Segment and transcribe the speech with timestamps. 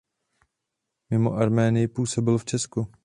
[1.09, 2.87] Mimo Arménii působil v Česku.